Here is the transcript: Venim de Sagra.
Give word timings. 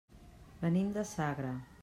Venim 0.63 0.89
de 0.97 1.05
Sagra. 1.11 1.57